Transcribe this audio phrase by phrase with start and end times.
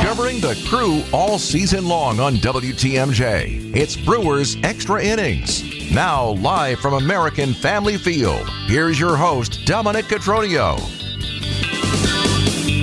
[0.00, 3.74] Covering the crew all season long on WTMJ.
[3.74, 5.64] It's Brewers Extra Innings.
[5.92, 10.78] Now, live from American Family Field, here's your host, Dominic Cotroneo.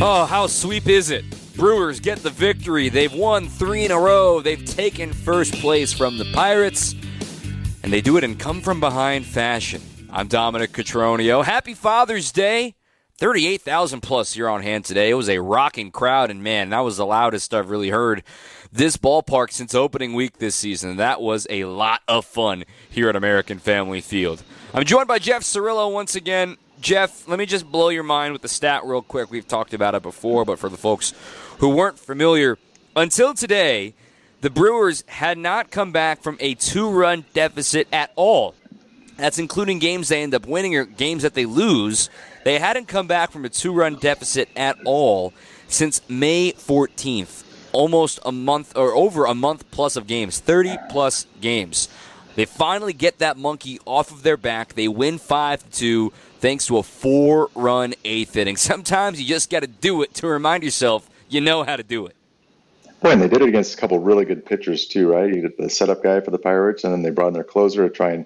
[0.02, 1.24] Oh, how sweep is it?
[1.56, 2.90] Brewers get the victory.
[2.90, 4.42] They've won three in a row.
[4.42, 6.96] They've taken first place from the Pirates,
[7.84, 9.82] and they do it in come from behind fashion.
[10.16, 11.44] I'm Dominic Cotroneo.
[11.44, 12.76] Happy Father's Day.
[13.18, 15.10] 38,000 plus here on hand today.
[15.10, 18.22] It was a rocking crowd, and man, that was the loudest I've really heard
[18.72, 20.98] this ballpark since opening week this season.
[20.98, 24.44] That was a lot of fun here at American Family Field.
[24.72, 26.58] I'm joined by Jeff Cirillo once again.
[26.80, 29.32] Jeff, let me just blow your mind with the stat real quick.
[29.32, 31.16] We've talked about it before, but for the folks
[31.58, 32.60] who weren't familiar,
[32.96, 33.96] until today,
[34.42, 38.54] the Brewers had not come back from a two run deficit at all.
[39.18, 42.10] That's including games they end up winning or games that they lose.
[42.44, 45.34] They hadn't come back from a two run deficit at all
[45.68, 47.44] since May 14th.
[47.72, 51.90] Almost a month or over a month plus of games, 30 plus games.
[52.36, 54.74] They finally get that monkey off of their back.
[54.74, 58.58] They win 5 2 thanks to a four run eighth inning.
[58.58, 62.06] Sometimes you just got to do it to remind yourself you know how to do
[62.06, 62.16] it.
[63.02, 65.28] Well, and they did it against a couple really good pitchers too, right?
[65.28, 67.88] You did the setup guy for the Pirates, and then they brought in their closer
[67.88, 68.26] to try and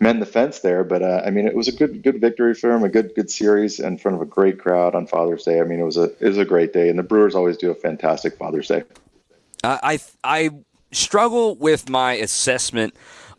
[0.00, 0.82] mend the fence there.
[0.82, 3.30] But uh, I mean, it was a good good victory for him, a good good
[3.30, 5.60] series in front of a great crowd on Father's Day.
[5.60, 7.70] I mean, it was a it was a great day, and the Brewers always do
[7.70, 8.82] a fantastic Father's Day.
[9.62, 10.50] I I
[10.92, 12.94] struggle with my assessment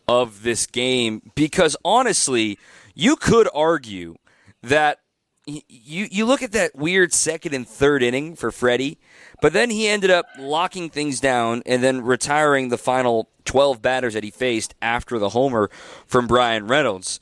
[0.08, 2.58] of this game because honestly,
[2.94, 4.16] you could argue
[4.62, 5.00] that
[5.46, 8.98] you you look at that weird second and third inning for Freddie,
[9.42, 14.14] but then he ended up locking things down and then retiring the final 12 batters
[14.14, 15.68] that he faced after the homer
[16.06, 17.18] from Bryan Reynolds.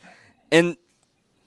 [0.52, 0.76] And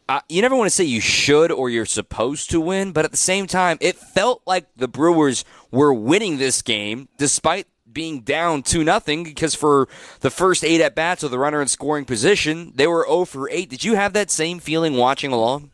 [0.10, 3.12] uh, you never want to say you should or you're supposed to win, but at
[3.12, 8.64] the same time, it felt like the Brewers were winning this game despite being down
[8.64, 9.88] 2 nothing because for
[10.22, 13.47] the first 8 at bats with the runner in scoring position, they were 0 for
[13.47, 13.70] 8.
[13.70, 15.70] Did you have that same feeling watching along?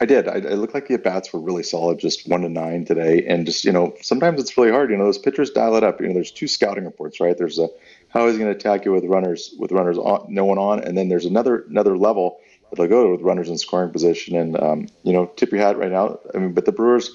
[0.00, 0.28] I did.
[0.28, 3.24] I, it looked like the at bats were really solid, just one to nine today.
[3.26, 4.90] And just, you know, sometimes it's really hard.
[4.90, 6.00] You know, those pitchers dial it up.
[6.00, 7.36] You know, there's two scouting reports, right?
[7.36, 7.68] There's a
[8.08, 10.80] how is he going to attack you with runners with runners on, no one on,
[10.80, 12.38] and then there's another another level
[12.70, 14.36] that they'll go with runners in scoring position.
[14.36, 16.18] And um, you know, tip your hat right now.
[16.34, 17.12] I mean, but the Brewers,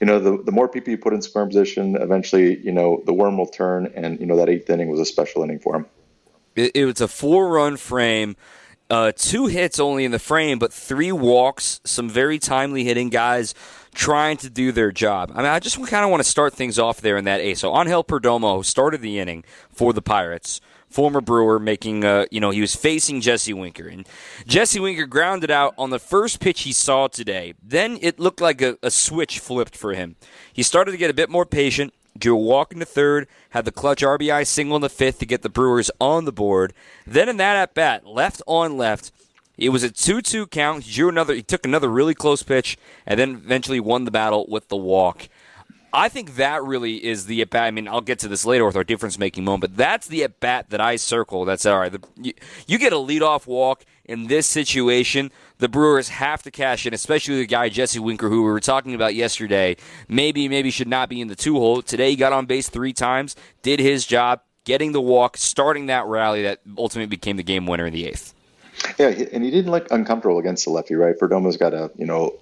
[0.00, 3.12] you know, the the more people you put in scoring position, eventually, you know, the
[3.12, 3.92] worm will turn.
[3.94, 5.86] And you know, that eighth inning was a special inning for him.
[6.54, 8.36] It, it was a four run frame.
[8.90, 13.54] Uh, two hits only in the frame, but three walks, some very timely hitting guys
[13.94, 15.30] trying to do their job.
[15.32, 17.54] I mean, I just kind of want to start things off there in that A.
[17.54, 20.60] So Angel Perdomo started the inning for the Pirates.
[20.88, 23.86] Former Brewer making, uh, you know, he was facing Jesse Winker.
[23.86, 24.08] And
[24.44, 27.54] Jesse Winker grounded out on the first pitch he saw today.
[27.62, 30.16] Then it looked like a, a switch flipped for him.
[30.52, 33.64] He started to get a bit more patient drew a walk in the third, had
[33.64, 36.72] the clutch RBI single in the fifth to get the Brewers on the board.
[37.06, 39.12] Then in that at bat, left on left,
[39.56, 40.84] it was a 2 2 count.
[40.84, 44.46] He drew another, he took another really close pitch, and then eventually won the battle
[44.48, 45.28] with the walk.
[45.92, 47.64] I think that really is the at bat.
[47.64, 50.22] I mean, I'll get to this later with our difference making moment, but that's the
[50.22, 51.44] at bat that I circle.
[51.44, 51.90] That's all right.
[51.90, 52.32] The, you,
[52.66, 55.32] you, get a leadoff walk in this situation.
[55.60, 58.94] The Brewers have to cash in, especially the guy Jesse Winker, who we were talking
[58.94, 59.76] about yesterday.
[60.08, 61.82] Maybe, maybe should not be in the two hole.
[61.82, 66.06] Today he got on base three times, did his job, getting the walk, starting that
[66.06, 68.32] rally that ultimately became the game winner in the eighth.
[68.98, 71.14] Yeah, and he didn't look uncomfortable against the lefty, right?
[71.18, 72.40] Perdomo's got a you know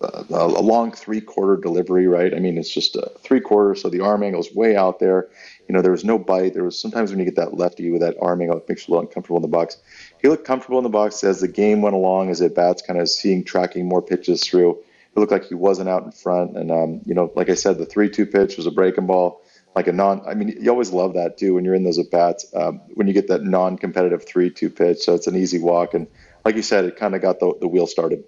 [0.00, 2.32] a, a long three quarter delivery, right?
[2.32, 5.28] I mean, it's just a three quarter, so the arm angle is way out there.
[5.68, 6.54] You know, there was no bite.
[6.54, 8.92] There was sometimes when you get that lefty with that arm angle, it makes you
[8.92, 9.78] a little uncomfortable in the box.
[10.20, 13.00] He looked comfortable in the box as the game went along, as at bats, kind
[13.00, 14.72] of seeing tracking more pitches through.
[14.72, 17.78] It looked like he wasn't out in front, and um, you know, like I said,
[17.78, 19.42] the three-two pitch was a breaking ball
[19.74, 20.22] like a non.
[20.26, 23.06] I mean, you always love that too when you're in those at bats um, when
[23.06, 24.98] you get that non-competitive three-two pitch.
[24.98, 26.06] So it's an easy walk, and
[26.44, 28.24] like you said, it kind of got the, the wheel started.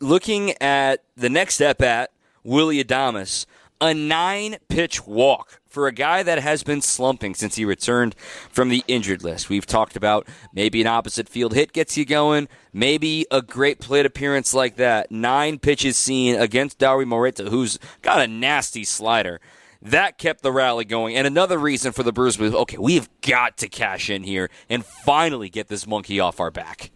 [0.00, 2.10] Looking at the next at bat,
[2.42, 3.46] Willy Adames,
[3.80, 8.14] a nine-pitch walk for a guy that has been slumping since he returned
[8.48, 9.50] from the injured list.
[9.50, 14.06] We've talked about maybe an opposite field hit gets you going, maybe a great plate
[14.06, 15.10] appearance like that.
[15.10, 19.40] Nine pitches seen against Dauri Moreta, who's got a nasty slider.
[19.82, 21.16] That kept the rally going.
[21.16, 24.84] And another reason for the Brewers was okay, we've got to cash in here and
[24.84, 26.90] finally get this monkey off our back.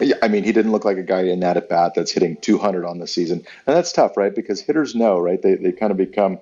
[0.00, 2.36] Yeah, I mean, he didn't look like a guy in that at bat that's hitting
[2.38, 3.44] 200 on the season.
[3.66, 4.34] And that's tough, right?
[4.34, 5.40] Because hitters know, right?
[5.40, 6.40] They, they kind of become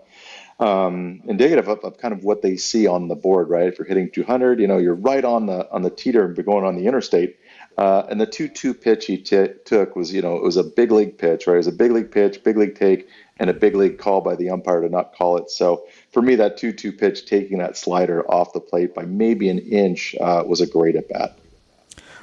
[0.60, 3.66] um, indicative of, of, kind of what they see on the board, right?
[3.66, 6.64] If you're hitting 200, you know, you're right on the on the teeter and going
[6.64, 7.38] on the interstate.
[7.76, 10.92] Uh, and the two-two pitch he t- took was, you know, it was a big
[10.92, 11.54] league pitch, right?
[11.54, 13.08] It was a big league pitch, big league take,
[13.38, 15.50] and a big league call by the umpire to not call it.
[15.50, 19.58] So for me, that two-two pitch, taking that slider off the plate by maybe an
[19.58, 21.36] inch, uh, was a great at bat.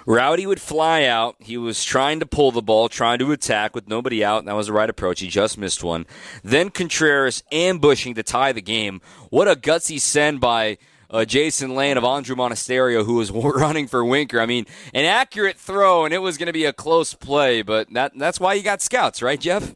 [0.06, 1.36] Rowdy would fly out.
[1.40, 4.68] He was trying to pull the ball, trying to attack with nobody out, that was
[4.68, 5.20] the right approach.
[5.20, 6.06] He just missed one.
[6.44, 9.02] Then Contreras ambushing to tie the game.
[9.30, 10.78] What a gutsy send by
[11.10, 14.40] uh, Jason Lane of Andruw Monasterio, who was running for Winker.
[14.40, 17.92] I mean, an accurate throw, and it was going to be a close play, but
[17.94, 19.76] that, that's why you got scouts, right, Jeff?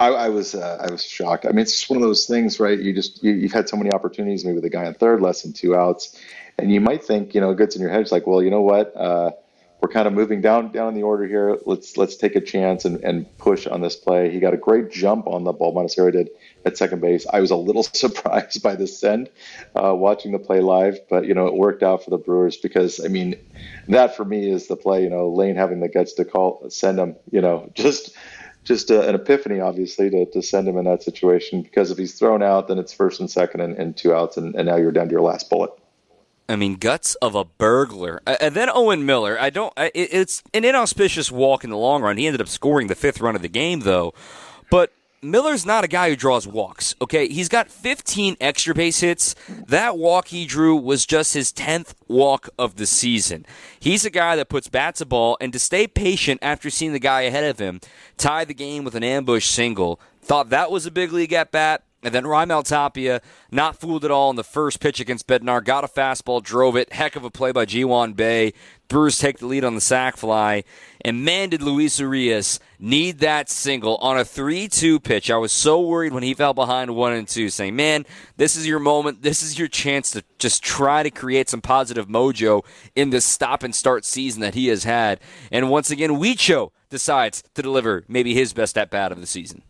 [0.00, 1.44] I, I was uh, I was shocked.
[1.44, 2.78] I mean, it's just one of those things, right?
[2.78, 5.52] You just you, have had so many opportunities, maybe the guy on third, less than
[5.52, 6.16] two outs,
[6.58, 8.00] and you might think, you know, it gets in your head.
[8.00, 8.96] It's like, well, you know what?
[8.96, 9.30] Uh,
[9.80, 11.56] we're kind of moving down down in the order here.
[11.64, 14.30] Let's let's take a chance and, and push on this play.
[14.30, 15.72] He got a great jump on the ball.
[15.72, 16.30] Monasterio did
[16.64, 17.26] at second base.
[17.32, 19.30] I was a little surprised by the send,
[19.80, 23.04] uh, watching the play live, but you know it worked out for the Brewers because
[23.04, 23.36] I mean,
[23.88, 25.04] that for me is the play.
[25.04, 27.14] You know, Lane having the guts to call send him.
[27.30, 28.16] You know, just
[28.64, 32.18] just a, an epiphany, obviously, to, to send him in that situation because if he's
[32.18, 34.92] thrown out, then it's first and second and, and two outs, and, and now you're
[34.92, 35.70] down to your last bullet.
[36.48, 38.22] I mean, guts of a burglar.
[38.26, 39.38] And then Owen Miller.
[39.38, 39.72] I don't.
[39.76, 42.16] It's an inauspicious walk in the long run.
[42.16, 44.14] He ended up scoring the fifth run of the game, though.
[44.70, 46.94] But Miller's not a guy who draws walks.
[47.02, 49.34] Okay, he's got 15 extra base hits.
[49.48, 53.44] That walk he drew was just his 10th walk of the season.
[53.78, 56.98] He's a guy that puts bats a ball, and to stay patient after seeing the
[56.98, 57.80] guy ahead of him
[58.16, 60.00] tie the game with an ambush single.
[60.22, 61.82] Thought that was a big league at bat.
[62.00, 65.82] And then Raimel Tapia, not fooled at all in the first pitch against Bednar, got
[65.82, 66.92] a fastball, drove it.
[66.92, 68.52] Heck of a play by Ji-hwan Bae.
[68.86, 70.62] Brewers take the lead on the sac fly.
[71.00, 75.28] And man, did Luis Urias need that single on a 3 2 pitch.
[75.28, 78.06] I was so worried when he fell behind 1 and 2, saying, man,
[78.36, 79.22] this is your moment.
[79.22, 82.64] This is your chance to just try to create some positive mojo
[82.94, 85.18] in this stop and start season that he has had.
[85.50, 89.64] And once again, Wicho decides to deliver maybe his best at bat of the season.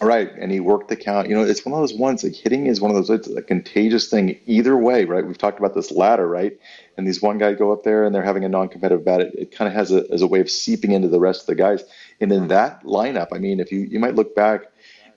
[0.00, 1.28] Right, and he worked the count.
[1.28, 2.22] You know, it's one of those ones.
[2.22, 3.10] Like hitting is one of those.
[3.10, 5.26] It's a contagious thing either way, right?
[5.26, 6.56] We've talked about this ladder, right?
[6.96, 9.20] And these one guy go up there and they're having a non-competitive bat.
[9.20, 11.46] It, it kind of has a as a way of seeping into the rest of
[11.46, 11.82] the guys.
[12.20, 14.66] And in that lineup, I mean, if you you might look back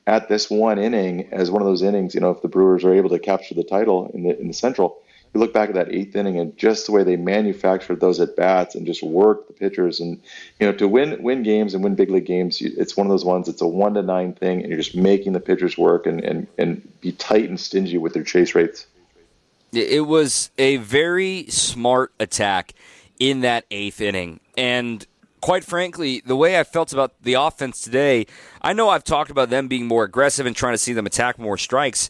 [0.07, 2.93] at this one inning as one of those innings, you know, if the Brewers are
[2.93, 5.00] able to capture the title in the in the Central,
[5.33, 8.35] you look back at that eighth inning and just the way they manufactured those at
[8.35, 9.99] bats and just worked the pitchers.
[9.99, 10.21] And
[10.59, 13.25] you know to win win games and win big league games it's one of those
[13.25, 16.21] ones it's a one to nine thing and you're just making the pitchers work and
[16.21, 18.87] and, and be tight and stingy with their chase rates.
[19.73, 22.73] It was a very smart attack
[23.19, 24.41] in that eighth inning.
[24.57, 25.05] And
[25.39, 28.25] quite frankly, the way I felt about the offense today,
[28.61, 31.39] I know I've talked about them being more aggressive and trying to see them attack
[31.39, 32.09] more strikes.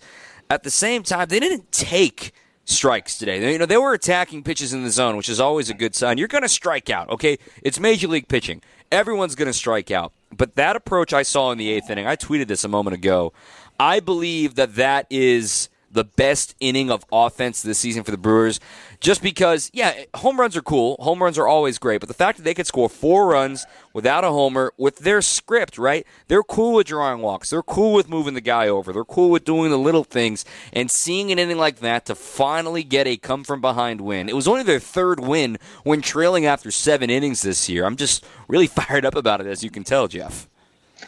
[0.50, 2.34] At the same time, they didn't take
[2.66, 3.52] strikes today.
[3.52, 6.18] You know, they were attacking pitches in the zone, which is always a good sign.
[6.18, 7.38] You're going to strike out, okay?
[7.64, 8.62] It's major league pitching.
[8.92, 10.14] Everyone's going to strike out.
[10.36, 13.34] But that approach I saw in the eighth inning, I tweeted this a moment ago.
[13.80, 18.60] I believe that that is the best inning of offense this season for the Brewers.
[19.00, 20.96] Just because, yeah, home runs are cool.
[21.00, 22.00] Home runs are always great.
[22.00, 25.78] But the fact that they could score four runs without a homer with their script,
[25.78, 26.06] right?
[26.28, 27.50] They're cool with drawing walks.
[27.50, 28.94] They're cool with moving the guy over.
[28.94, 30.46] They're cool with doing the little things.
[30.72, 34.30] And seeing an inning like that to finally get a come from behind win.
[34.30, 37.86] It was only their third win when trailing after seven innings this year.
[37.86, 40.48] I'm just really fired up about it, as you can tell, Jeff.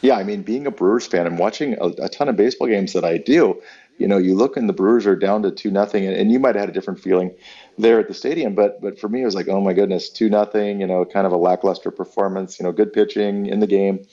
[0.01, 2.93] Yeah, I mean, being a Brewers fan and watching a, a ton of baseball games
[2.93, 3.61] that I do,
[3.97, 6.39] you know, you look and the Brewers are down to two nothing, and, and you
[6.39, 7.35] might have had a different feeling
[7.77, 10.29] there at the stadium, but but for me it was like, oh my goodness, two
[10.29, 14.05] nothing, you know, kind of a lackluster performance, you know, good pitching in the game.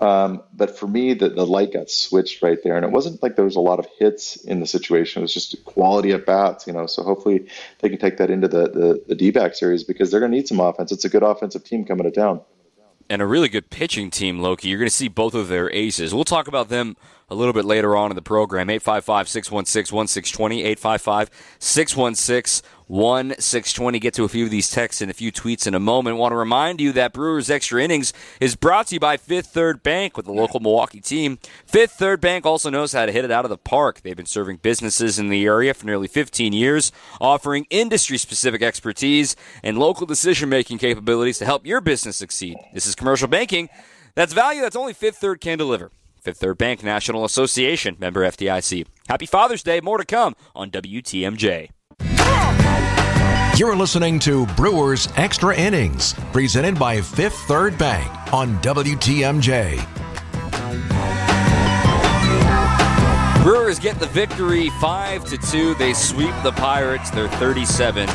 [0.00, 3.36] Um, but for me, the, the light got switched right there, and it wasn't like
[3.36, 5.20] there was a lot of hits in the situation.
[5.20, 6.86] It was just quality at bats, you know.
[6.86, 7.46] So hopefully
[7.78, 10.48] they can take that into the the, the D-back series because they're going to need
[10.48, 10.90] some offense.
[10.90, 12.40] It's a good offensive team coming to town
[13.12, 14.68] and a really good pitching team, Loki.
[14.68, 16.14] You're going to see both of their aces.
[16.14, 16.96] We'll talk about them
[17.28, 18.68] a little bit later on in the program.
[18.70, 23.98] 855 616 1620, 855 616 1620.
[23.98, 26.18] Get to a few of these texts and a few tweets in a moment.
[26.18, 29.82] Want to remind you that Brewers Extra Innings is brought to you by Fifth Third
[29.82, 31.38] Bank with the local Milwaukee team.
[31.64, 34.02] Fifth Third Bank also knows how to hit it out of the park.
[34.02, 39.36] They've been serving businesses in the area for nearly 15 years, offering industry specific expertise
[39.62, 42.58] and local decision making capabilities to help your business succeed.
[42.74, 43.70] This is commercial banking.
[44.14, 45.90] That's value that's only Fifth Third can deliver.
[46.22, 48.86] Fifth Third Bank National Association, member FDIC.
[49.08, 49.80] Happy Father's Day.
[49.80, 51.70] More to come on WTMJ.
[53.58, 59.84] You're listening to Brewers Extra Innings, presented by Fifth Third Bank on WTMJ.
[63.42, 65.74] Brewers get the victory 5 to 2.
[65.74, 67.10] They sweep the Pirates.
[67.10, 68.08] They're 37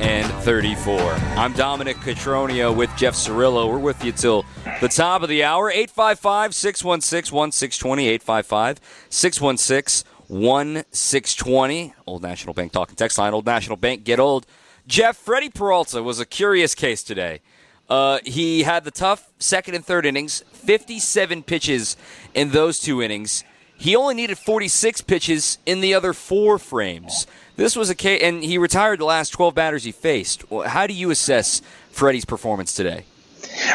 [0.00, 1.00] and 34.
[1.36, 3.70] I'm Dominic Cotroneo with Jeff Cirillo.
[3.70, 4.44] We're with you till
[4.80, 5.70] the top of the hour.
[5.70, 8.08] 855 616 1620.
[8.08, 11.94] 855 616 1620.
[12.04, 13.34] Old National Bank talking text line.
[13.34, 14.46] Old National Bank, get old.
[14.88, 17.40] Jeff, Freddie Peralta was a curious case today.
[17.88, 21.96] Uh, he had the tough second and third innings, 57 pitches
[22.34, 23.44] in those two innings.
[23.82, 27.26] He only needed 46 pitches in the other four frames.
[27.56, 30.44] This was a case, and he retired the last 12 batters he faced.
[30.66, 31.60] How do you assess
[31.90, 33.06] Freddie's performance today?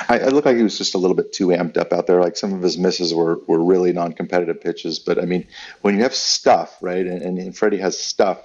[0.08, 2.22] I, I look like he was just a little bit too amped up out there.
[2.22, 4.98] Like some of his misses were, were really non-competitive pitches.
[4.98, 5.46] But I mean,
[5.82, 8.40] when you have stuff, right, and, and Freddie has stuff,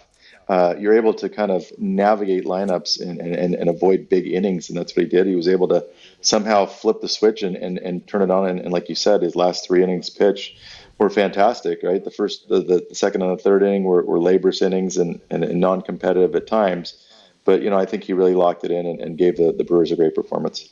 [0.48, 4.76] uh, you're able to kind of navigate lineups and, and, and, avoid big innings, and
[4.76, 5.28] that's what he did.
[5.28, 5.86] He was able to
[6.20, 8.48] somehow flip the switch and, and, and turn it on.
[8.48, 10.56] And, and like you said, his last three innings pitch
[11.02, 12.02] were fantastic, right?
[12.02, 15.44] The first, the, the second, and the third inning were, were laborious innings and, and,
[15.44, 17.06] and non-competitive at times.
[17.44, 19.64] But you know, I think he really locked it in and, and gave the, the
[19.64, 20.70] Brewers a great performance.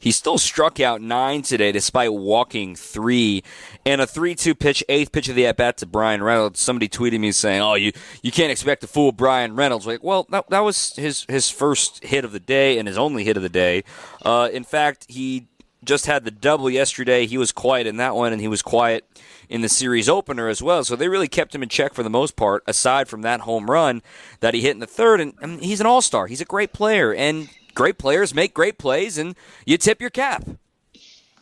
[0.00, 3.42] He still struck out nine today despite walking three.
[3.84, 6.60] And a 3 2 pitch, eighth pitch of the at bat to Bryan Reynolds.
[6.60, 9.86] Somebody tweeted me saying, Oh, you, you can't expect to fool Bryan Reynolds.
[9.86, 13.24] Like, well, that, that was his, his first hit of the day and his only
[13.24, 13.82] hit of the day.
[14.24, 15.47] Uh, in fact, he
[15.84, 17.26] just had the double yesterday.
[17.26, 19.04] He was quiet in that one, and he was quiet
[19.48, 20.84] in the series opener as well.
[20.84, 23.70] So they really kept him in check for the most part, aside from that home
[23.70, 24.02] run
[24.40, 25.20] that he hit in the third.
[25.20, 26.26] And, and he's an all star.
[26.26, 27.14] He's a great player.
[27.14, 30.44] And great players make great plays, and you tip your cap.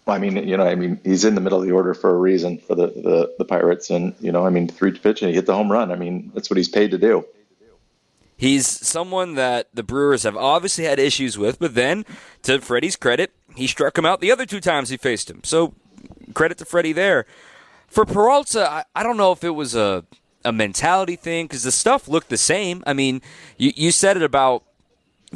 [0.04, 2.10] Well, I mean, you know, I mean, he's in the middle of the order for
[2.10, 5.30] a reason for the, the, the Pirates, and you know, I mean, three pitch and
[5.30, 5.90] he hit the home run.
[5.90, 7.26] I mean, that's what he's paid to do.
[8.36, 12.04] He's someone that the Brewers have obviously had issues with, but then,
[12.42, 15.40] to Freddie's credit, he struck him out the other two times he faced him.
[15.42, 15.74] So,
[16.34, 17.24] credit to Freddie there.
[17.88, 20.04] For Peralta, I, I don't know if it was a
[20.46, 22.82] a mentality thing because the stuff looked the same.
[22.86, 23.20] I mean,
[23.58, 24.62] you, you said it about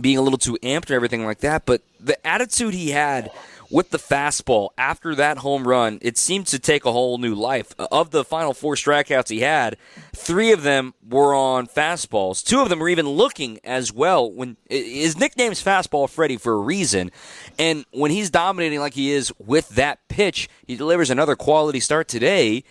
[0.01, 1.67] being a little too amped and everything like that.
[1.67, 3.31] But the attitude he had
[3.71, 7.75] with the fastball after that home run, it seemed to take a whole new life.
[7.79, 9.77] Of the final four strikeouts he had,
[10.15, 12.45] three of them were on fastballs.
[12.45, 14.31] Two of them were even looking as well.
[14.31, 17.11] When his nickname's Fastball Freddy for a reason,
[17.59, 22.09] and when he's dominating like he is with that pitch, he delivers another quality start
[22.09, 22.65] today.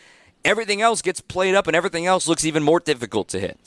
[0.46, 3.60] Everything else gets played up, and everything else looks even more difficult to hit.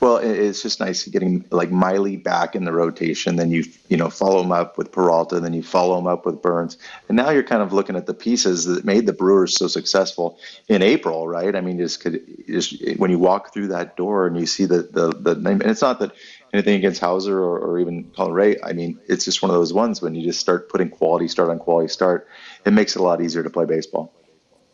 [0.00, 3.36] Well, it's just nice getting like Miley back in the rotation.
[3.36, 6.42] Then you you know follow him up with Peralta, then you follow him up with
[6.42, 9.66] Burnes, and now you're kind of looking at the pieces that made the Brewers so
[9.68, 11.54] successful in April, right?
[11.54, 14.82] I mean, just could just when you walk through that door and you see the
[14.82, 16.12] the, the name, and it's not that
[16.52, 18.62] anything against Houser or, or even Colin Rea.
[18.62, 21.50] I mean, it's just one of those ones when you just start putting quality start
[21.50, 22.28] on quality start,
[22.64, 24.12] it makes it a lot easier to play baseball.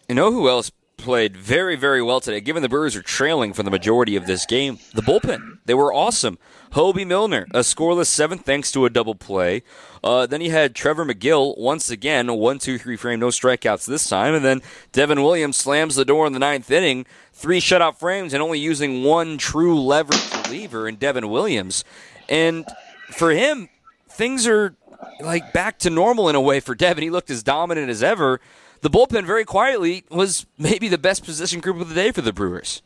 [0.08, 2.40] You know who else played very, very well today.
[2.40, 5.92] Given the Brewers are trailing for the majority of this game, the bullpen they were
[5.92, 6.38] awesome.
[6.72, 9.62] Hoby Milner, a scoreless seventh thanks to a double play.
[10.04, 14.08] Uh, then he had Trevor Megill once again, one, two, three frame, no strikeouts this
[14.08, 14.60] time, and then
[14.92, 19.02] Devin Williams slams the door in the ninth inning, three shutout frames, and only using
[19.02, 21.84] one true leverage reliever in Devin Williams.
[22.28, 22.66] And
[23.10, 23.68] for him,
[24.08, 24.74] things are
[25.20, 27.02] like back to normal in a way for Devin.
[27.02, 28.40] He looked as dominant as ever
[28.80, 32.32] the bullpen very quietly was maybe the best position group of the day for the
[32.32, 32.82] Brewers.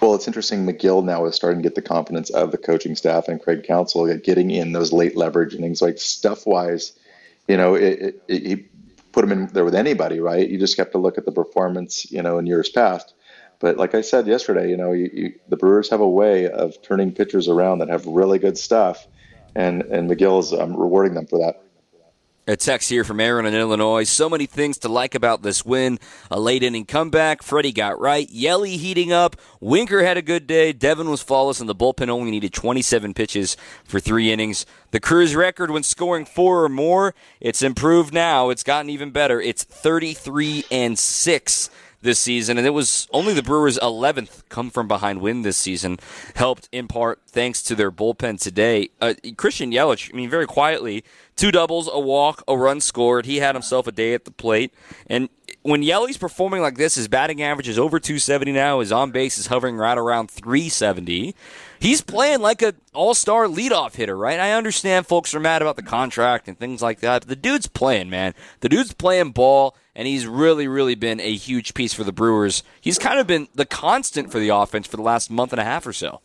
[0.00, 0.66] Well, it's interesting.
[0.66, 4.16] Megill now is starting to get the confidence of the coaching staff and Craig Counsell
[4.18, 6.92] getting in those late leverage innings, like stuff wise.
[7.46, 8.56] You know, it, it, he
[9.12, 10.48] put him in there with anybody, right?
[10.48, 13.14] You just have to look at the performance, you know, in years past.
[13.60, 16.80] But like I said yesterday, you know, you, you, the Brewers have a way of
[16.82, 19.06] turning pitchers around that have really good stuff,
[19.54, 21.62] and and Megill is um, rewarding them for that.
[22.50, 24.02] A text here from Aaron in Illinois.
[24.02, 26.00] So many things to like about this win.
[26.32, 27.44] A late inning comeback.
[27.44, 28.28] Freddie got right.
[28.28, 29.36] Yelly heating up.
[29.60, 30.72] Winker had a good day.
[30.72, 34.66] Devin was flawless, and the bullpen only needed 27 pitches for three innings.
[34.90, 38.50] The Crew's record when scoring four or more, it's improved now.
[38.50, 39.40] It's gotten even better.
[39.40, 41.70] It's 33 and 6
[42.02, 45.98] this season, and it was only the Brewers' 11th come from behind win this season,
[46.34, 48.88] helped in part thanks to their bullpen today.
[49.00, 51.04] Uh, Christian Yelich, I mean, very quietly,
[51.36, 53.26] two doubles, a walk, a run scored.
[53.26, 54.74] He had himself a day at the plate,
[55.06, 55.28] and
[55.62, 58.80] when Yelly's performing like this, his batting average is over 270 now.
[58.80, 61.34] His on base is hovering right around 370
[61.80, 64.38] he's playing like an all-star leadoff hitter, right?
[64.38, 67.66] I understand folks are mad about the contract and things like that, but the dude's
[67.66, 68.34] playing, man.
[68.60, 72.62] The dude's playing ball, and he's really, really been a huge piece for the Brewers.
[72.80, 75.64] He's kind of been the constant for the offense for the last month and a
[75.64, 76.22] half or so.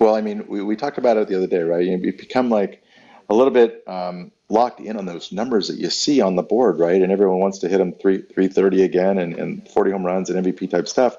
[0.00, 1.86] Well, I mean, we, we talked about it the other day, right?
[1.86, 2.82] You become like
[3.30, 6.80] a little bit um, locked in on those numbers that you see on the board,
[6.80, 7.00] right?
[7.00, 10.44] And everyone wants to hit them three, 330 again and, and 40 home runs and
[10.44, 11.16] MVP type stuff.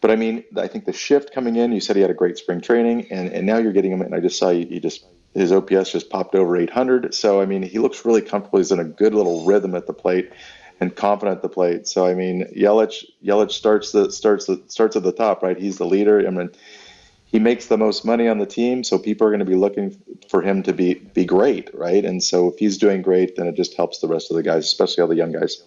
[0.00, 2.38] But I mean, I think the shift coming in, you said he had a great
[2.38, 5.52] spring training, and, and now you're getting him, and I just saw you just his
[5.52, 7.14] OPS just popped over 800.
[7.14, 8.58] So I mean, he looks really comfortable.
[8.58, 10.32] He's in a good little rhythm at the plate
[10.80, 11.86] and confident at the plate.
[11.86, 15.58] So I mean, Yelich Yelich starts the starts the starts at the top, right?
[15.58, 16.26] He's the leader.
[16.26, 16.50] I mean,
[17.26, 19.96] he makes the most money on the team, so people are going to be looking
[20.28, 22.04] for him to be be great, right?
[22.04, 24.64] And so if he's doing great, then it just helps the rest of the guys,
[24.64, 25.62] especially all the young guys.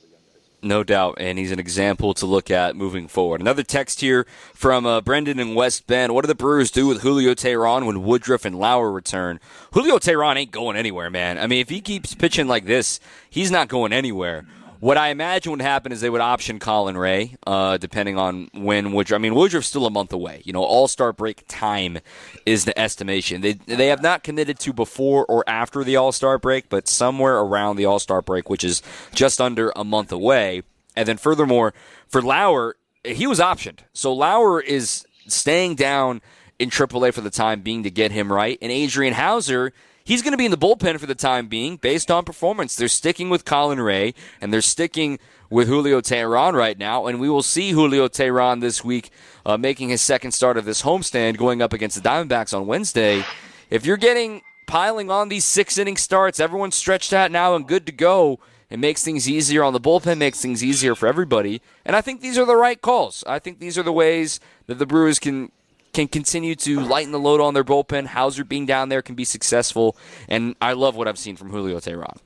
[0.66, 3.42] No doubt, and he's an example to look at moving forward.
[3.42, 6.14] Another text here from uh, Brendan in West Bend.
[6.14, 9.42] What do the Brewers do with Julio Teheran when Woodruff and Lauer return?
[9.74, 11.38] Julio Teheran ain't going anywhere, man.
[11.38, 14.46] I mean, if he keeps pitching like this, he's not going anywhere.
[14.84, 18.92] What I imagine would happen is they would option Colin Rea, uh, depending on when
[18.92, 19.18] Woodruff.
[19.18, 20.42] I mean, Woodruff's still a month away.
[20.44, 22.00] You know, All Star break time
[22.46, 23.40] is the estimation.
[23.40, 27.38] They they have not committed to before or after the All Star break, but somewhere
[27.38, 28.82] around the All Star break, which is
[29.16, 30.64] just under a month away.
[30.98, 31.74] And then furthermore,
[32.10, 32.76] for Lauer,
[33.06, 36.22] he was optioned, so Lauer is staying down
[36.60, 39.72] in AAA for the time being to get him right, and Adrian Houser
[40.06, 42.76] He's going to be in the bullpen for the time being based on performance.
[42.76, 45.18] They're sticking with Colin Rea and they're sticking
[45.50, 49.12] with Julio Teheran right now, and we will see Julio Teheran this week
[49.46, 53.24] uh, making his second start of this homestand going up against the Diamondbacks on Wednesday.
[53.70, 57.86] If you're getting piling on these six inning starts, everyone's stretched out now and good
[57.86, 58.40] to go.
[58.70, 61.62] It makes things easier on the bullpen, makes things easier for everybody.
[61.86, 63.24] And I think these are the right calls.
[63.28, 65.52] I think these are the ways that the Brewers can
[65.94, 68.08] can continue to lighten the load on their bullpen.
[68.08, 69.96] Houser being down there can be successful,
[70.28, 72.18] and I love what I've seen from Julio Teheran.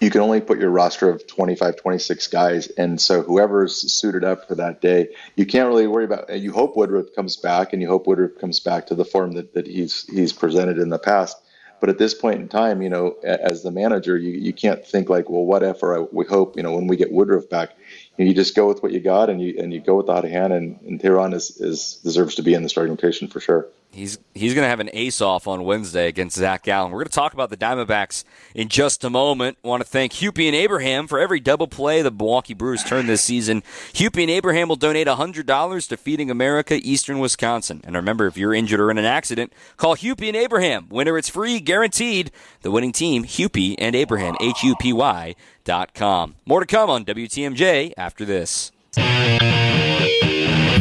[0.00, 4.48] You can only put your roster of 25, 26 guys, and so whoever's suited up
[4.48, 6.38] for that day, you can't really worry about.
[6.38, 9.52] You hope Woodruff comes back, and you hope Woodruff comes back to the form that,
[9.52, 11.36] that he's he's presented in the past.
[11.80, 15.10] But at this point in time, you know, as the manager, you, you can't think
[15.10, 17.76] like, well, what if, or we hope, you know, when we get Woodruff back,
[18.16, 20.24] you just go with what you got and you and you go with the hot
[20.24, 23.66] hand and, and Teheran is, is deserves to be in the starting rotation for sure.
[23.94, 26.90] He's he's going to have an ace off on Wednesday against Zac Gallen.
[26.90, 28.24] We're going to talk about the Diamondbacks
[28.54, 29.56] in just a moment.
[29.62, 33.22] Want to thank Hupy and Abraham for every double play the Milwaukee Brewers turned this
[33.22, 33.62] season.
[33.92, 37.80] Hupy and Abraham will donate $100 to Feeding America, Eastern Wisconsin.
[37.84, 40.88] And remember, if you're injured or in an accident, call Hupy and Abraham.
[40.90, 42.32] Winner, it's free, guaranteed.
[42.62, 46.34] The winning team, Hupy and Abraham, H-U-P-Y dot com.
[46.44, 48.72] More to come on WTMJ after this.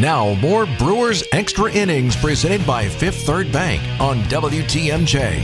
[0.03, 5.41] Now, more Brewers Extra Innings presented by Fifth Third Bank on WTMJ.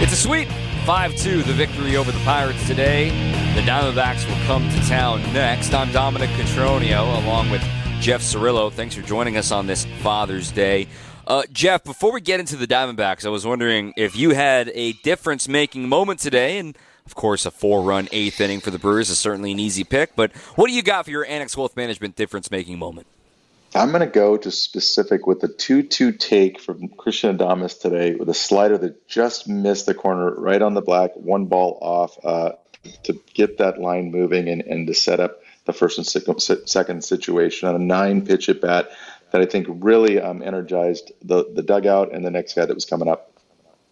[0.00, 0.48] It's a sweet
[0.86, 3.10] 5 2, the victory over the Pirates today.
[3.54, 5.74] The Diamondbacks will come to town next.
[5.74, 7.60] I'm Dominic Cotroneo along with
[8.00, 8.72] Jeff Cirillo.
[8.72, 10.88] Thanks for joining us on this Father's Day.
[11.26, 14.94] Uh, Jeff, before we get into the Diamondbacks, I was wondering if you had a
[14.94, 16.74] difference making moment today and
[17.06, 20.16] of course, a four run eighth inning for the Brewers is certainly an easy pick.
[20.16, 23.06] But what do you got for your Annex Wealth Management difference making moment?
[23.74, 28.14] I'm going to go to specific with the 2 2 take from Christian Adames today
[28.14, 32.16] with a slider that just missed the corner right on the black, one ball off
[32.24, 32.52] uh,
[33.02, 36.06] to get that line moving and, and to set up the first and
[36.68, 38.90] second situation on a nine pitch at bat
[39.32, 42.84] that I think really um, energized the, the dugout and the next guy that was
[42.84, 43.32] coming up.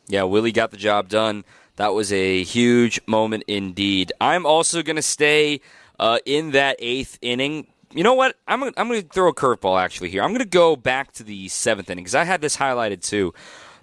[0.07, 1.45] Yeah, Willie got the job done.
[1.77, 4.13] That was a huge moment indeed.
[4.21, 5.61] I'm also going to stay
[5.99, 7.69] uh, in that eighth inning.
[7.93, 8.37] You know what?
[8.47, 10.23] I'm gonna, I'm going to throw a curveball actually here.
[10.23, 13.35] I'm going to go back to the seventh inning because I had this highlighted too.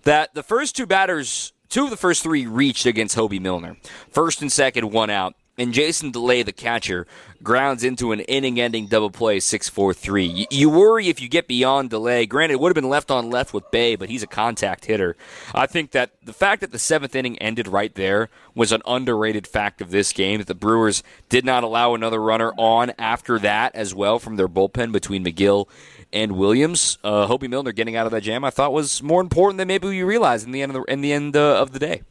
[0.03, 3.77] That the first two batters, two of the first three reached against Hoby Milner.
[4.11, 7.05] First and second, one out and Jason Delay, the catcher,
[7.43, 10.47] grounds into an inning-ending double play, 6-4-3.
[10.49, 12.25] You, worry if you get beyond Delay.
[12.25, 15.15] Granted, it would have been left on left with Bae, but he's a contact hitter.
[15.53, 19.47] I think that the fact that the seventh inning ended right there was an underrated
[19.47, 20.39] fact of this game.
[20.39, 24.47] That the Brewers did not allow another runner on after that as well from their
[24.47, 25.67] bullpen between Megill
[26.11, 26.97] and Williams.
[27.03, 29.87] Uh, Hoby Milner getting out of that jam, I thought was more important than maybe
[29.87, 32.01] we realized in the end of the, in the end uh, of the day.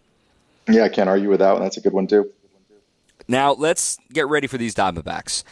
[0.68, 1.62] Yeah, I can't argue with that one.
[1.62, 2.30] That's a good one too.
[3.30, 5.44] Now, let's get ready for these Diamondbacks.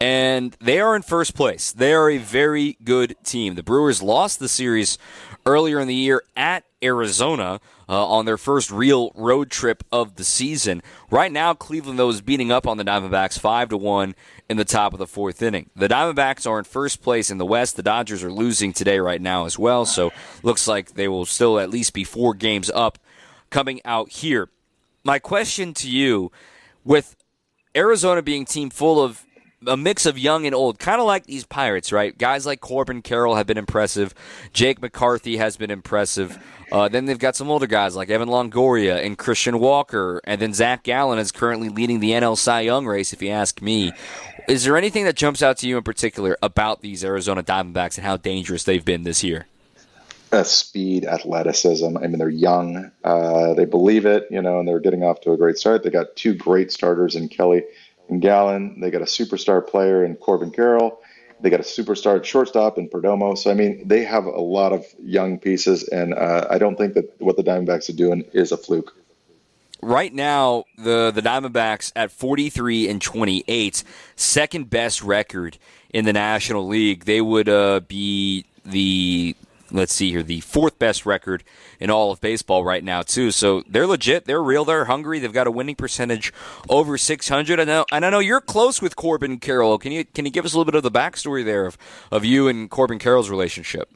[0.00, 1.72] And they are in first place.
[1.72, 3.56] They are a very good team.
[3.56, 4.98] The Brewers lost the series
[5.44, 10.22] earlier in the year at Arizona uh, on their first real road trip of the
[10.22, 10.80] season.
[11.10, 14.14] Right now, Cleveland, though, is beating up on the Diamondbacks 5 to 1
[14.48, 15.70] in the top of the fourth inning.
[15.74, 17.74] The Diamondbacks are in first place in the West.
[17.74, 19.86] The Dodgers are losing today, right now, as well.
[19.86, 20.12] So,
[20.44, 22.98] looks like they will still at least be four games up
[23.50, 24.48] coming out here.
[25.02, 26.30] My question to you
[26.84, 27.16] with
[27.76, 29.24] Arizona being team full of
[29.66, 32.16] a mix of young and old, kind of like these Pirates, right?
[32.16, 34.14] Guys like Corbin Carroll have been impressive.
[34.52, 36.38] Jake McCarthy has been impressive.
[36.70, 40.52] Uh, then they've got some older guys like Evan Longoria and Christian Walker, and then
[40.52, 43.12] Zac Gallen is currently leading the NL Cy Young race.
[43.12, 43.92] If you ask me,
[44.48, 48.06] is there anything that jumps out to you in particular about these Arizona Diamondbacks and
[48.06, 49.46] how dangerous they've been this year?
[50.34, 51.96] Uh, speed, athleticism.
[51.96, 52.90] I mean, they're young.
[53.04, 55.84] Uh, they believe it, you know, and they're getting off to a great start.
[55.84, 57.64] They got two great starters in Kelly
[58.08, 58.80] and Gallen.
[58.80, 61.00] They got a superstar player in Corbin Carroll.
[61.40, 63.38] They got a superstar shortstop in Perdomo.
[63.38, 66.94] So, I mean, they have a lot of young pieces, and uh, I don't think
[66.94, 68.96] that what the Diamondbacks are doing is a fluke.
[69.82, 73.84] Right now, the, the Diamondbacks at 43 and 28,
[74.16, 75.58] second best record
[75.90, 77.04] in the National League.
[77.04, 79.36] They would uh, be the
[79.74, 81.44] let's see here, the fourth best record
[81.80, 83.30] in all of baseball right now, too.
[83.30, 84.24] So they're legit.
[84.24, 84.64] They're real.
[84.64, 85.18] They're hungry.
[85.18, 86.32] They've got a winning percentage
[86.68, 87.60] over 600.
[87.60, 89.78] I know, and I know you're close with Corbin Carroll.
[89.78, 91.76] Can you can you give us a little bit of the backstory there of,
[92.10, 93.90] of you and Corbin Carroll's relationship?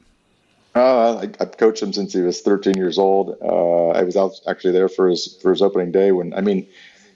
[0.75, 3.37] Uh, I, have coached him since he was 13 years old.
[3.41, 6.67] Uh, I was out actually there for his for his opening day when I mean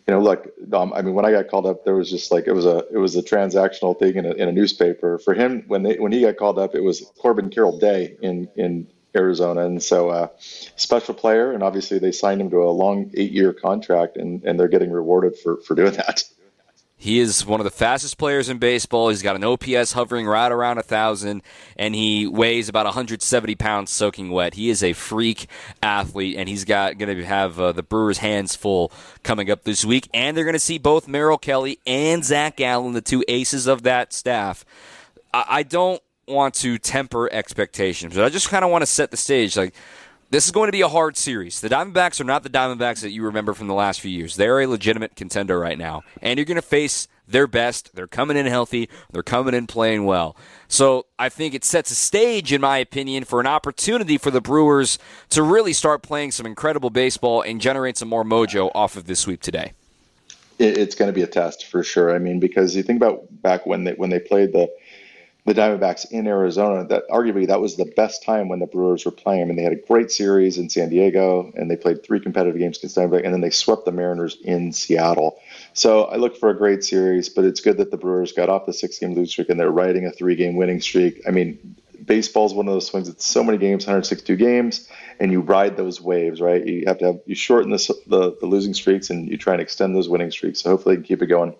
[0.08, 2.48] you know, look, um, I mean, when I got called up, there was just like
[2.48, 5.18] it was a it was a transactional thing in a, in a newspaper.
[5.18, 8.50] For him, when they when he got called up, it was Corbin Carroll Day in
[8.56, 13.12] in Arizona, and so uh, special player, and obviously they signed him to a long
[13.13, 16.24] eight year contract, and and they're getting rewarded for for doing that.
[17.04, 19.10] He is one of the fastest players in baseball.
[19.10, 21.42] He's got an OPS hovering right around a thousand,
[21.76, 24.54] and he weighs about 170 pounds soaking wet.
[24.54, 25.48] He is a freak
[25.82, 28.89] athlete, and he's got going to have uh, the Brewers' hands full
[29.22, 30.08] coming up this week.
[30.13, 33.84] And they're going to see both Merrill Kelly and Zac Gallen, the two aces of
[33.84, 34.63] that staff.
[35.34, 39.12] I, I don't want to temper expectations, but I just kind of want to set
[39.12, 39.58] the stage.
[39.58, 39.76] Like
[40.34, 41.62] this is going to be a hard series.
[41.62, 44.36] The Diamondbacks are not the Diamondbacks that you remember from the last few years.
[44.36, 46.02] They're a legitimate contender right now.
[46.24, 47.93] And you're going to face their best.
[47.93, 48.89] They're coming in healthy.
[49.12, 50.36] They're coming in playing well.
[50.67, 54.41] So I think it sets a stage, in my opinion, for an opportunity for the
[54.41, 54.98] Brewers
[55.30, 59.19] to really start playing some incredible baseball and generate some more mojo off of this
[59.19, 59.74] sweep today.
[60.58, 62.15] It's going to be a test for sure.
[62.15, 64.67] I mean, because you think about back when they when they played the
[65.45, 69.12] the Diamondbacks in Arizona, that arguably that was the best time when the Brewers were
[69.12, 69.41] playing.
[69.41, 72.58] I mean, they had a great series in San Diego, and they played three competitive
[72.58, 75.39] games against Diamondback, and then they swept the Mariners in Seattle.
[75.73, 78.65] So I look for a great series, but it's good that the Brewers got off
[78.65, 81.21] the six-game losing streak and they're riding a three-game winning streak.
[81.27, 81.75] I mean,
[82.06, 83.10] baseball is one of those swings.
[83.10, 84.88] It's so many games, 162 games,
[85.19, 86.65] and you ride those waves, right?
[86.65, 89.62] You have to have you shorten the the, the losing streaks and you try and
[89.62, 90.62] extend those winning streaks.
[90.62, 91.56] So hopefully, you can keep it going.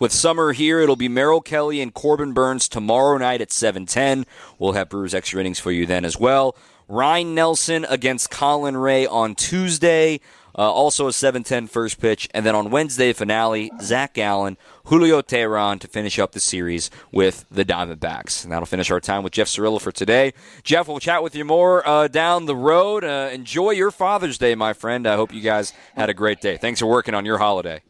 [0.00, 4.26] With summer here, it'll be Merrill Kelly and Corbin Burnes tomorrow night at 7:10.
[4.56, 6.56] We'll have Brewers extra innings for you then as well.
[6.86, 10.20] Ryan Nelson against Colin Rea on Tuesday.
[10.56, 15.80] Uh, also a 7:10 first pitch, and then on Wednesday finale, Zac Gallen, Julio Teheran
[15.80, 18.44] to finish up the series with the Diamondbacks.
[18.44, 20.32] And that'll finish our time with Jeff Cirillo for today.
[20.62, 23.02] Jeff, we'll chat with you more uh, down the road.
[23.02, 25.08] Uh, enjoy your Father's Day, my friend.
[25.08, 26.56] I hope you guys had a great day.
[26.56, 27.82] Thanks for working on your holiday.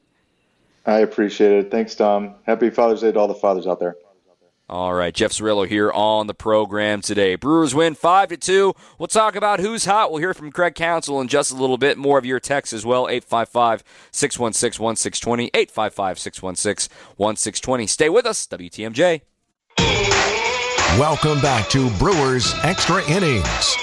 [0.88, 1.70] I appreciate it.
[1.70, 2.37] Thanks, Tom.
[2.46, 3.96] Happy Father's Day to all the fathers out there.
[4.70, 7.37] All right, Jeff Cirillo here on the program today.
[7.37, 8.74] Brewers win five to two.
[8.98, 10.11] We'll talk about who's hot.
[10.11, 11.98] We'll hear from Craig Counsell in just a little bit.
[11.98, 13.07] More of your texts as well.
[13.07, 15.51] 855-616-1620.
[15.53, 17.88] 855-616-1620.
[17.88, 18.46] Stay with us.
[18.46, 19.20] WTMJ.
[20.98, 23.77] Welcome back to Brewers Extra Innings.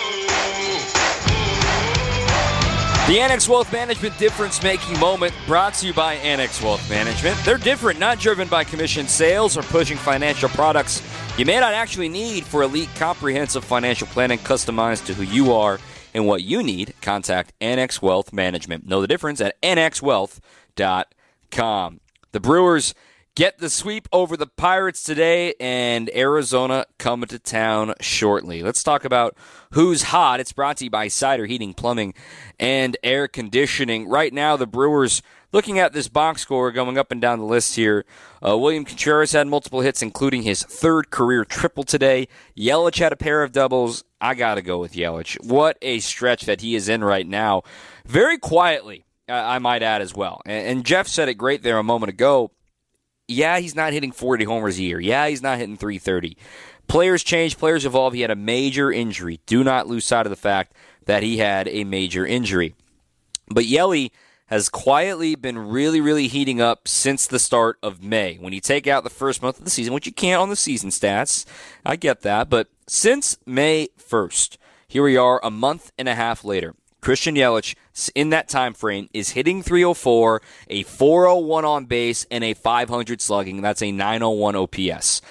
[3.08, 7.38] The Annex Wealth Management difference making moment brought to you by Annex Wealth Management.
[7.46, 11.04] They're different, not driven by commission sales or pushing financial products
[11.38, 15.82] you may not actually need for elite comprehensive financial planning customized to who you are
[16.14, 16.94] and what you need.
[17.02, 18.88] Contact Annex Wealth Management.
[18.88, 22.00] Know the difference at annexwealth.com.
[22.32, 22.96] The Brewers
[23.36, 28.64] get the sweep over the Pirates today, and Arizona coming to town shortly.
[28.64, 29.38] Let's talk about
[29.72, 30.40] who's hot.
[30.40, 32.14] It's brought to you by Seider Heating, Plumbing,
[32.60, 34.08] and Air Conditioning.
[34.08, 35.22] Right now, the Brewers.
[35.52, 38.04] Looking at this box score going up and down the list here,
[38.46, 42.28] uh, William Contreras had multiple hits, including his third career triple today.
[42.58, 44.04] Yelich had a pair of doubles.
[44.20, 45.42] I got to go with Yelich.
[45.46, 47.64] What a stretch that he is in right now.
[48.06, 50.42] Very quietly, uh, I might add as well.
[50.46, 52.52] And, and Jeff said it great there a moment ago
[53.28, 55.00] yeah, he's not hitting 40 homers a year.
[55.00, 56.38] Yeah, he's not hitting 330.
[56.88, 58.14] Players change, players evolve.
[58.14, 59.40] He had a major injury.
[59.46, 60.74] Do not lose sight of the fact
[61.06, 62.76] that he had a major injury.
[63.50, 64.12] But Yelly
[64.48, 68.36] has quietly been really, really heating up since the start of May.
[68.36, 70.56] When you take out the first month of the season, which you can't on the
[70.56, 71.46] season stats,
[71.84, 72.50] I get that.
[72.50, 74.58] But since May 1st,
[74.88, 76.76] here we are a month and a half later.
[77.06, 77.76] Christian Yelich
[78.16, 80.42] in that time frame is hitting 304,
[80.72, 83.62] a 401 on base, and a 500 slugging.
[83.62, 85.22] That's a 901 OPS.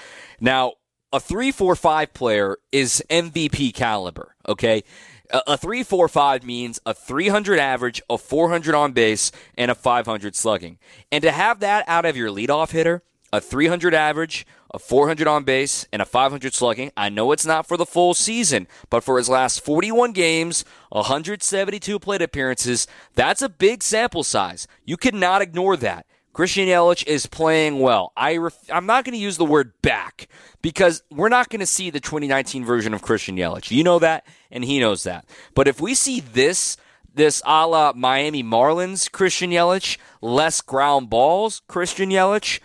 [0.41, 0.75] Now,
[1.13, 4.85] a 345 player is MVP caliber, okay?
[5.31, 10.79] A 345 means a 300 average, a 400 on base, and a 500 slugging.
[11.11, 15.45] And to have that out of your leadoff hitter, a 300 average, a 400 on
[15.45, 16.91] base, and a 500 slugging.
[16.97, 22.01] I know it's not for the full season, but for his last 41 games, 172
[22.01, 24.67] plate appearances, that's a big sample size.
[24.85, 26.07] You cannot ignore that.
[26.33, 28.13] Christian Yelich is playing well.
[28.17, 30.27] I ref- I'm not going to use the word back
[30.61, 33.71] because we're not going to see the 2019 version of Christian Yelich.
[33.71, 35.27] You know that, and he knows that.
[35.55, 36.77] But if we see this,
[37.15, 42.59] this a la Miami Marlins Christian Yelich, less ground balls Christian Yelich,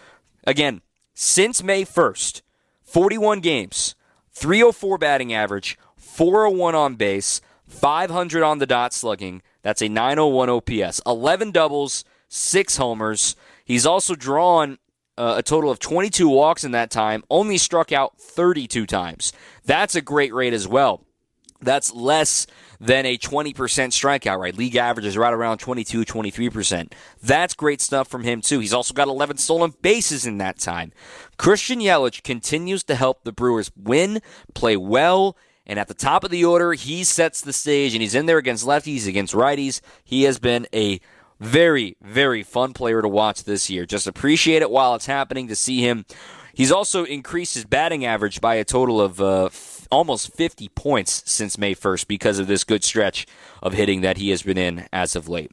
[0.48, 0.82] again,
[1.21, 2.43] since May 1st,
[2.82, 3.93] 41 games,
[4.32, 9.41] 304 batting average, 401 on base, 500 on the dot slugging.
[9.62, 13.36] That's a 901 OPS, 11 doubles, 6 homers.
[13.65, 14.77] He's also drawn
[15.17, 19.34] uh, a total of 22 walks in that time, only struck out 32 times.
[19.65, 21.03] That's a great rate as well.
[21.60, 22.47] That's less
[22.79, 24.57] than a 20% strikeout rate.
[24.57, 26.93] League average is right around 22, 23%.
[27.21, 28.59] That's great stuff from him, too.
[28.59, 30.91] He's also got 11 stolen bases in that time.
[31.37, 34.21] Christian Yelich continues to help the Brewers win,
[34.53, 38.15] play well, and at the top of the order, he sets the stage and he's
[38.15, 39.81] in there against lefties, against righties.
[40.03, 40.99] He has been a
[41.39, 43.85] very, very fun player to watch this year.
[43.85, 46.05] Just appreciate it while it's happening to see him.
[46.53, 49.49] He's also increased his batting average by a total of uh,
[49.89, 53.25] almost 50 points since May 1st because of this good stretch
[53.62, 55.52] of hitting that he has been in as of late.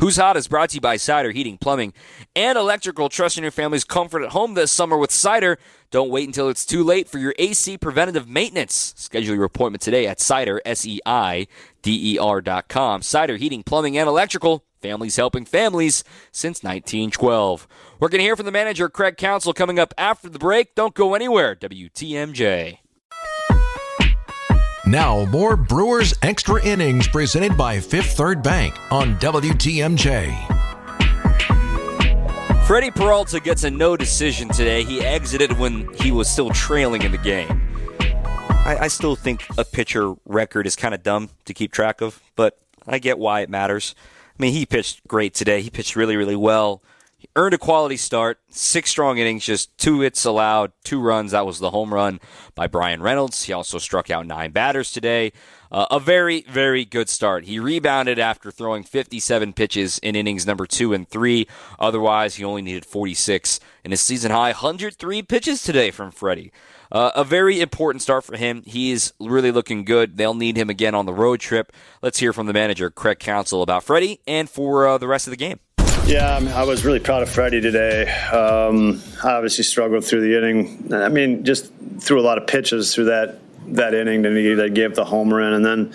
[0.00, 1.92] Who's Hot is brought to you by Seider Heating, Plumbing,
[2.34, 3.08] and Electrical.
[3.08, 5.56] Trust in your family's comfort at home this summer with Seider.
[5.90, 8.92] Don't wait until it's too late for your AC preventative maintenance.
[8.96, 13.02] Schedule your appointment today at Seider, S-E-I-D-E-R dot com.
[13.02, 14.64] Seider Heating, Plumbing, and Electrical.
[14.82, 17.68] Families helping families since 1912.
[18.00, 20.74] We're going to hear from the manager, Craig Counsell, coming up after the break.
[20.74, 21.54] Don't go anywhere.
[21.54, 22.78] WTMJ.
[24.86, 30.52] Now, more Brewers Extra Innings presented by Fifth Third Bank on WTMJ.
[32.66, 34.84] Freddie Peralta gets a no decision today.
[34.84, 37.62] He exited when he was still trailing in the game.
[37.98, 42.20] I, I still think a pitcher record is kind of dumb to keep track of,
[42.36, 43.94] but I get why it matters.
[44.38, 45.62] I mean, he pitched great today.
[45.62, 46.82] He pitched really, really well
[47.36, 51.32] earned a quality start, six strong innings, just two hits allowed, two runs.
[51.32, 52.20] That was the home run
[52.54, 53.44] by Bryan Reynolds.
[53.44, 55.32] He also struck out nine batters today.
[55.70, 57.44] Uh, a very, very good start.
[57.44, 61.48] He rebounded after throwing 57 pitches in innings number two and three.
[61.78, 66.52] Otherwise, he only needed 46 in his season high 103 pitches today from Freddie.
[66.92, 68.62] Uh, a very important start for him.
[68.64, 70.16] He's really looking good.
[70.16, 71.72] They'll need him again on the road trip.
[72.02, 75.32] Let's hear from the manager, Craig Counsell, about Freddie and for uh, the rest of
[75.32, 75.58] the game.
[76.06, 78.06] Yeah, I, was really proud of Freddie today.
[78.06, 80.92] Um, I obviously struggled through the inning.
[80.92, 84.20] I mean, just threw a lot of pitches through that that inning.
[84.20, 85.94] Then he that gave the homer in, and then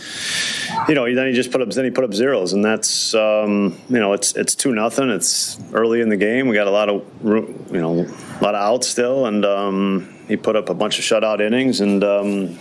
[0.88, 3.80] you know then he just put up then he put up zeros, and that's um,
[3.88, 5.12] you know it's it's two nothing.
[5.12, 6.48] It's early in the game.
[6.48, 10.38] We got a lot of you know a lot of outs still, and um, he
[10.38, 12.60] put up a bunch of shutout innings, and um,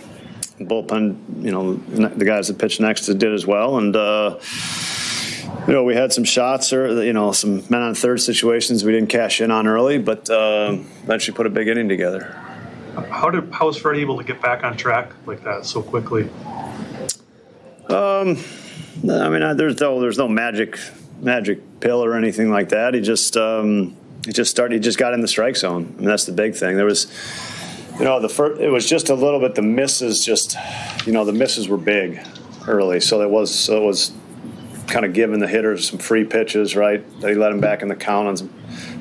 [0.59, 3.95] bullpen you know the guys that pitched next did as well, and.
[3.95, 4.37] Uh,
[5.67, 8.91] you know, we had some shots or you know some men on third situations we
[8.91, 12.35] didn't cash in on early, but uh, eventually put a big inning together.
[13.09, 16.29] How did how was Freddie able to get back on track like that so quickly?
[17.87, 18.37] Um,
[19.03, 20.79] I mean, there's no there's no magic
[21.21, 22.93] magic pill or anything like that.
[22.93, 24.75] He just um, he just started.
[24.75, 25.93] He just got in the strike zone.
[25.97, 26.75] I mean, that's the big thing.
[26.75, 27.07] There was.
[27.97, 29.55] You know, the first, it was just a little bit.
[29.55, 30.55] The misses, just
[31.05, 32.21] you know, the misses were big
[32.65, 34.13] early, so it was so it was
[34.89, 37.03] kind of giving the hitters some free pitches, right?
[37.21, 38.53] They let him back in the count on some,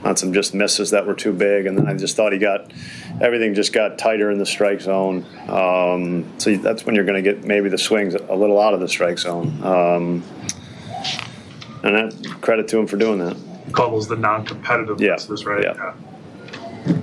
[0.04, 2.72] on some just misses that were too big, and then I just thought he got
[3.20, 5.24] everything just got tighter in the strike zone.
[5.48, 8.80] Um, so that's when you're going to get maybe the swings a little out of
[8.80, 10.22] the strike zone, um,
[11.82, 13.36] and that credit to him for doing that.
[13.72, 15.12] Cobbles the non-competitive yeah.
[15.12, 15.64] misses, right?
[15.64, 15.74] Yeah.
[15.74, 16.94] yeah.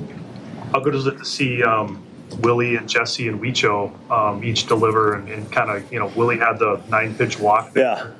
[0.71, 1.63] How good is it to see?
[1.63, 2.03] Um,
[2.39, 6.39] Willie and Jesse and Wicho um, each deliver and, and kind of, you know, Willie
[6.39, 7.71] had the nine pitch walk.
[7.71, 7.83] There.
[7.83, 8.11] Yeah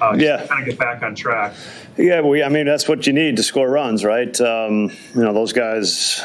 [0.00, 0.46] uh, yeah.
[0.46, 1.54] kind of get back on track.
[1.96, 2.42] Yeah, we.
[2.42, 4.38] I mean, that's what you need to score runs, right?
[4.40, 6.22] Um, you know, those guys,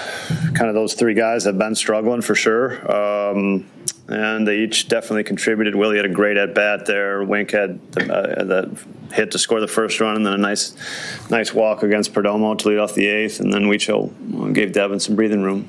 [0.54, 3.66] kind of those three guys, have been struggling for sure, um,
[4.08, 5.76] and they each definitely contributed.
[5.76, 7.24] Willie had a great at bat there.
[7.24, 10.76] Wink had the, uh, the, hit to score the first run, and then a nice,
[11.30, 15.16] nice walk against Perdomo to lead off the eighth, and then Wicho gave Devin some
[15.16, 15.68] breathing room.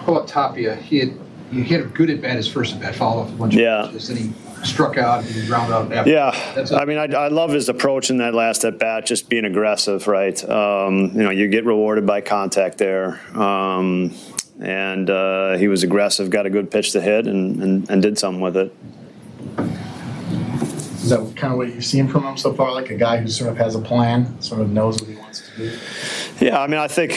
[0.00, 0.74] How about Tapia?
[0.76, 1.18] He had
[1.52, 3.84] he had a good at bat his first at bat, followed off a bunch yeah.
[3.84, 4.32] of pitches, and he
[4.64, 5.92] struck out and ground out.
[5.92, 6.10] After.
[6.10, 9.44] Yeah, I mean, I, I, love his approach in that last at bat, just being
[9.44, 10.06] aggressive.
[10.06, 14.14] Right, um, you know, you get rewarded by contact there, um,
[14.60, 18.18] and uh, he was aggressive, got a good pitch to hit, and, and, and did
[18.18, 18.74] something with it.
[21.08, 22.72] Is that kind of what you've seen from him so far?
[22.72, 25.48] Like a guy who sort of has a plan, sort of knows what he wants
[25.48, 25.78] to do.
[26.44, 27.12] Yeah, I mean, I think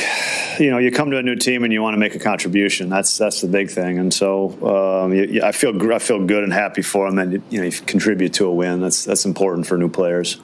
[0.62, 2.88] you know, you come to a new team and you want to make a contribution.
[2.90, 3.98] That's that's the big thing.
[3.98, 7.60] And so um, you, I feel I feel good and happy for them that you
[7.60, 8.80] know you contribute to a win.
[8.80, 10.40] That's that's important for new players.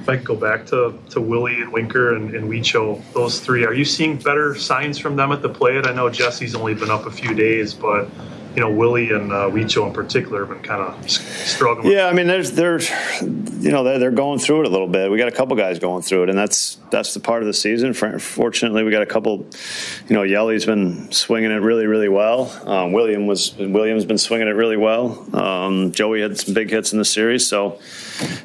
[0.00, 3.64] If I could go back to, to Willie and Winker and, and Wicho, those three,
[3.64, 5.86] are you seeing better signs from them at the plate?
[5.86, 8.08] I know Jesse's only been up a few days, but
[8.54, 11.92] you know Willie and uh, Wicho in particular have been kind of struggling.
[11.92, 15.10] Yeah, I mean, there's there's you know they're, they're going through it a little bit.
[15.10, 17.54] We got a couple guys going through it, and that's that's the part of the
[17.54, 17.92] season.
[17.94, 19.46] Fortunately, we got a couple.
[20.08, 22.50] You know, Yelly's been swinging it really really well.
[22.68, 25.24] Um, William was William's been swinging it really well.
[25.34, 27.78] Um, Joey had some big hits in the series, so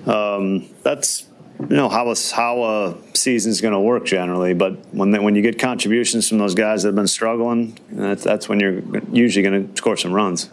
[0.06, 1.26] um, that's
[1.60, 4.54] you know how a, how a season's going to work generally.
[4.54, 8.24] But when they, when you get contributions from those guys that have been struggling, that's,
[8.24, 10.50] that's when you're usually going to score some runs.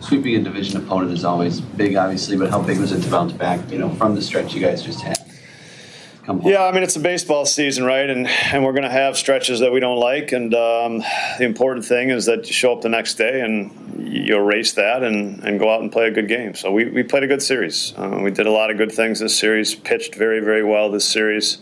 [0.00, 3.32] Sweeping a division opponent is always big, obviously, but how big was it to bounce
[3.32, 3.70] back?
[3.70, 5.21] You know, from the stretch you guys just had
[6.24, 6.50] come home.
[6.50, 8.08] Yeah, I mean it's a baseball season, right?
[8.08, 10.98] And and we're going to have stretches that we don't like, and um,
[11.38, 15.02] the important thing is that you show up the next day and you erase that
[15.02, 16.54] and, and go out and play a good game.
[16.54, 17.94] So we, we played a good series.
[17.96, 19.74] Uh, we did a lot of good things this series.
[19.74, 21.58] Pitched very very well this series.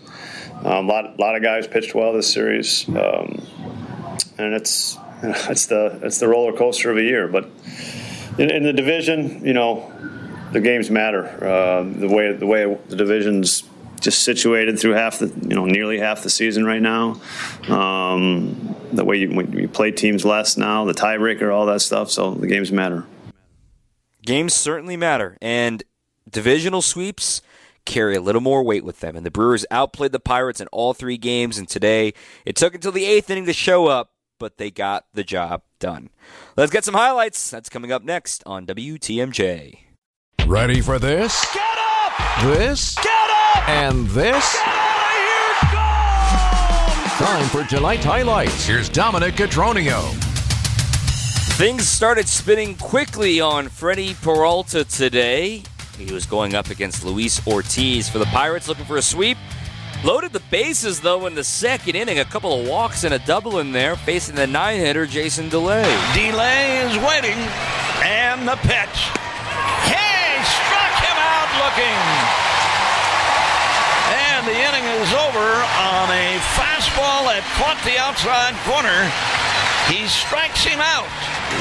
[0.65, 3.43] A um, lot lot of guys pitched well this series, um,
[4.39, 7.29] and it's it's the it's the roller coaster of a year.
[7.29, 7.49] But
[8.39, 9.91] in, in the division, you know,
[10.53, 11.25] the games matter.
[11.45, 13.63] Uh, the way the way the divisions
[14.01, 17.21] just situated through half the, you know, nearly half the season right now.
[17.69, 22.11] Um, the way you, you play teams less now, the tiebreaker, all that stuff.
[22.11, 23.07] So the games matter.
[24.23, 25.83] Games certainly matter, and
[26.29, 27.41] divisional sweeps
[27.87, 29.17] carry a little more weight with them.
[29.17, 32.13] And the Brewers outplayed the Pirates in all three games, and today
[32.45, 36.11] it took until the eighth inning to show up, but they got the job done.
[36.57, 37.51] Let's get some highlights.
[37.51, 39.79] That's coming up next on WTMJ.
[40.47, 41.47] Ready for this?
[41.55, 42.43] Get up!
[42.43, 42.95] This?
[42.97, 43.40] Get up!
[43.67, 44.59] And this?
[47.19, 48.67] Time for tonight's highlights.
[48.67, 50.01] Here's Dominic Cotroneo.
[51.59, 55.63] Things started spinning quickly on Freddie Peralta today.
[55.99, 59.37] He was going up against Luis Ortiz for the Pirates, looking for a sweep.
[60.03, 62.21] Loaded the bases, though, in the second inning.
[62.21, 65.85] A couple of walks and a double in there, facing the nine hitter, Jason DeLay.
[66.15, 67.37] DeLay is waiting,
[68.03, 69.11] and the pitch.
[69.85, 72.50] He struck him out looking
[74.41, 79.05] and the inning is over on a fastball that caught the outside corner.
[79.93, 81.05] He strikes him out.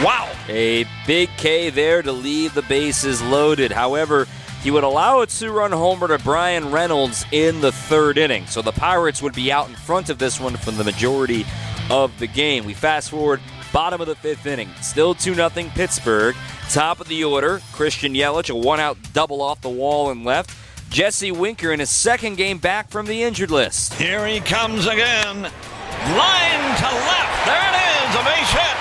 [0.02, 0.32] Wow.
[0.48, 3.74] A big K there to leave the bases loaded.
[3.74, 4.28] However,
[4.64, 8.46] he would allow a two run homer to Bryan Reynolds in the third inning.
[8.46, 11.46] So the Pirates would be out in front of this one for the majority
[11.90, 12.64] of the game.
[12.64, 13.42] We fast forward,
[13.74, 14.70] bottom of the fifth inning.
[14.82, 16.36] Still 2 0 Pittsburgh.
[16.70, 20.56] Top of the order, Christian Yelich, a one out double off the wall and left.
[20.90, 23.94] Jesse Winker in his second game back from the injured list.
[23.94, 25.44] Here he comes again.
[25.46, 27.46] Line to left.
[27.46, 28.78] There it is, a base hit.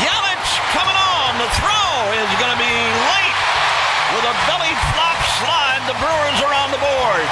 [0.00, 1.36] Yelich coming on.
[1.36, 2.76] The throw is going to be
[3.12, 3.38] late.
[4.16, 7.28] With a belly flop slide, the Brewers are on the board.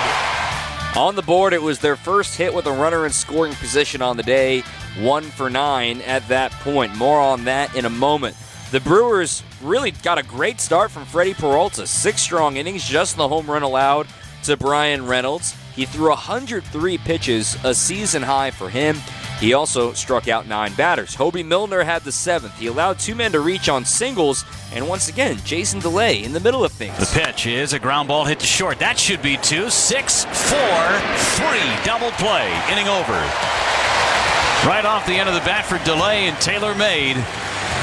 [0.97, 4.19] On the board, it was their first hit with a runner in scoring position on
[4.19, 4.61] the day,
[4.99, 6.95] one for nine at that point.
[6.97, 8.37] More on that in a moment.
[8.71, 11.89] The Brewers really got a great start from Freddie Peralta.
[11.89, 14.07] Six strong innings, just the home run allowed
[14.45, 15.57] to Bryan Reynolds.
[15.75, 18.97] He threw 103 pitches, a season high for him.
[19.41, 21.17] He also struck out nine batters.
[21.17, 22.57] Hoby Milner had the seventh.
[22.59, 26.39] He allowed two men to reach on singles, and once again, Jason DeLay in the
[26.39, 26.97] middle of things.
[26.97, 28.79] The pitch is a ground ball hit to short.
[28.79, 29.69] That should be two.
[29.69, 31.01] Six, four,
[31.35, 31.85] three.
[31.85, 32.47] Double play.
[32.71, 33.19] Inning over.
[34.65, 37.17] Right off the end of the bat for DeLay and Taylor made.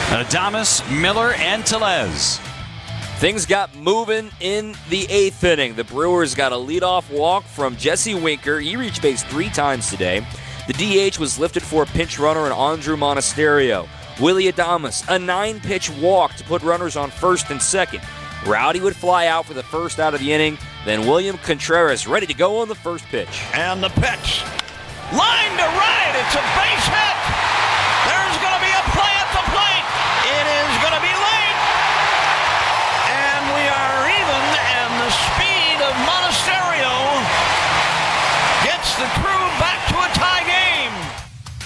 [0.08, 2.40] Adames, Miller, and Tellez.
[3.18, 5.76] Things got moving in the eighth inning.
[5.76, 8.60] The Brewers got a leadoff walk from Jesse Winker.
[8.62, 10.26] He reached base three times today.
[10.68, 10.74] The
[11.12, 13.86] DH was lifted for a pinch runner and Andruw Monasterio.
[14.22, 18.02] Willy Adames, a nine pitch walk to put runners on first and second.
[18.46, 20.58] Rowdy would fly out for the first out of the inning.
[20.86, 23.44] Then William Contreras ready to go on the first pitch.
[23.54, 24.42] And the pitch.
[25.12, 26.14] Line to right.
[26.16, 27.27] It's a base hit.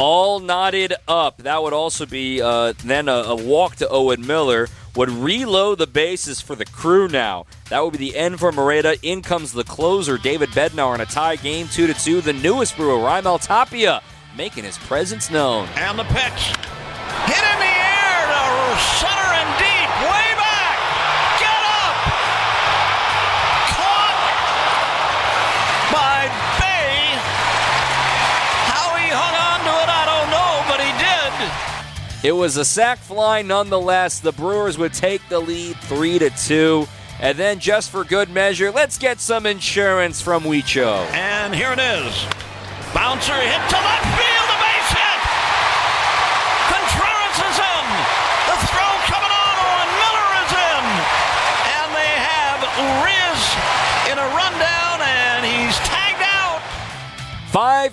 [0.01, 1.37] All knotted up.
[1.37, 4.67] That would also be uh, then a, a walk to Owen Miller.
[4.95, 7.45] Would reload the bases for the crew now.
[7.69, 8.97] That would be the end for Moreta.
[9.03, 12.21] In comes the closer, David Bednar, in a tie game 2 to 2.
[12.21, 14.01] The newest brewer, Raimel Tapia,
[14.35, 15.69] making his presence known.
[15.75, 16.55] And the pitch.
[17.29, 19.30] Hit in the air to center
[32.23, 34.19] It was a sac fly nonetheless.
[34.19, 36.87] The Brewers would take the lead 3 to 2.
[37.19, 41.05] And then, just for good measure, let's get some insurance from Wicho.
[41.13, 42.25] And here it is.
[42.93, 44.40] Bouncer hit to left field,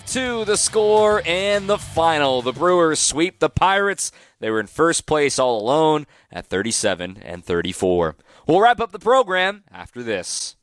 [0.08, 2.40] 5 2 the score and the final.
[2.40, 4.10] The Brewers sweep the Pirates.
[4.40, 8.16] They were in first place all alone at 37 and 34.
[8.46, 10.56] We'll wrap up the program after this.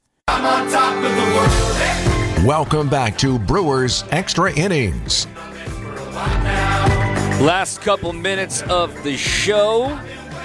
[2.43, 5.27] Welcome back to Brewers Extra Innings.
[7.39, 9.95] Last couple minutes of the show.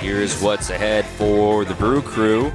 [0.01, 2.51] Here's what's ahead for the Brew Crew.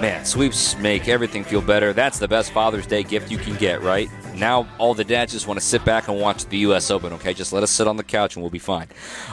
[0.00, 1.92] Man, sweeps make everything feel better.
[1.92, 4.08] That's the best Father's Day gift you can get, right?
[4.34, 6.90] Now all the dads just want to sit back and watch the U.S.
[6.90, 7.12] Open.
[7.14, 8.88] Okay, just let us sit on the couch and we'll be fine.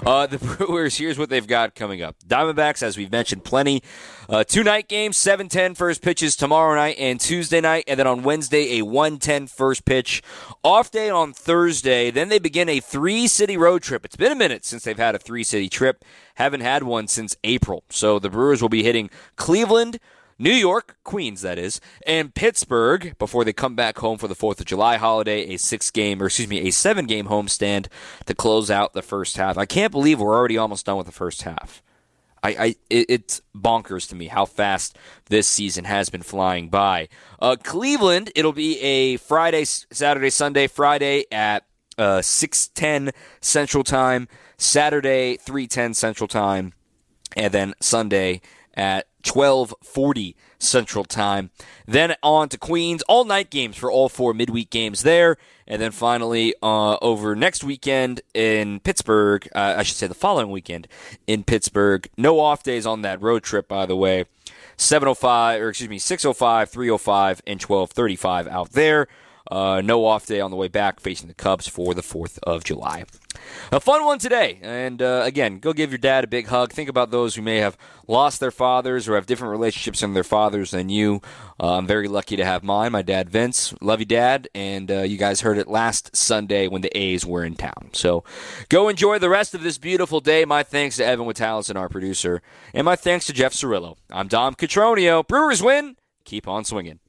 [0.06, 0.98] Uh, the Brewers.
[0.98, 2.16] Here's what they've got coming up.
[2.28, 3.82] Diamondbacks, as we've mentioned, plenty.
[4.30, 8.24] Uh, two night games, 7-10 first pitches tomorrow night and Tuesday night, and then on
[8.24, 10.22] Wednesday a 1-10 first pitch.
[10.64, 12.12] Off day on Thursday.
[12.12, 14.06] Then they begin a three city road trip.
[14.06, 16.06] It's been a minute since they've had a three city trip.
[16.36, 17.84] Haven't had one since April.
[17.90, 20.00] So the Brewers will be hitting Cleveland.
[20.42, 24.60] New York, Queens, that is, and Pittsburgh before they come back home for the 4th
[24.60, 27.86] of July holiday, a six game, or excuse me, a seven game homestand
[28.26, 29.56] to close out the first half.
[29.56, 31.84] I can't believe we're already almost done with the first half.
[32.42, 37.08] I, I it, it's bonkers to me how fast this season has been flying by.
[37.40, 41.68] Uh, Cleveland, it'll be a Friday, Saturday, Sunday, Friday at
[42.00, 43.12] uh, 6:10
[43.42, 44.28] Central Time,
[44.58, 46.74] Saturday 3:10 Central Time,
[47.38, 48.42] and then Sunday
[48.74, 51.50] at 12:40 Central Time.
[51.88, 55.92] Then on to Queens, all night games for all four midweek games there, and then
[55.92, 59.48] finally uh, over next weekend in Pittsburgh.
[59.56, 60.88] Uh, I should say the following weekend
[61.28, 62.08] in Pittsburgh.
[62.18, 64.26] No off days on that road trip, by the way.
[64.78, 69.08] 705 or excuse me 605 305 and 1235 out there
[69.50, 72.64] uh, no off day on the way back facing the cubs for the 4th of
[72.64, 73.06] july
[73.72, 74.60] a fun one today.
[74.62, 76.72] And uh, again, go give your dad a big hug.
[76.72, 77.78] Think about those who may have
[78.08, 81.22] lost their fathers or have different relationships with their fathers than you.
[81.60, 82.92] Uh, I'm very lucky to have mine.
[82.92, 83.74] My dad, Vince.
[83.82, 84.50] Love you, Dad.
[84.54, 87.90] And uh, you guys heard it last Sunday when the A's were in town.
[87.94, 88.24] So
[88.70, 90.46] go enjoy the rest of this beautiful day.
[90.46, 92.42] My thanks to Evan Witalison, our producer.
[92.74, 93.98] And my thanks to Jeff Cirillo.
[94.10, 95.26] I'm Dom Cotroneo.
[95.26, 95.96] Brewers win.
[96.26, 97.00] Keep on swinging.